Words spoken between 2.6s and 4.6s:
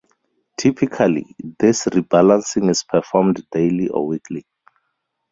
is performed daily or weekly.